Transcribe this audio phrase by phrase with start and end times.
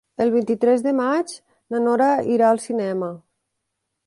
[0.23, 1.35] El vint-i-tres de maig
[1.75, 2.09] na Nora
[2.39, 3.13] irà al cinema.